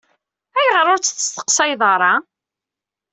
[0.59, 2.13] Ayɣer ur tt-testeqsayeḍ ara?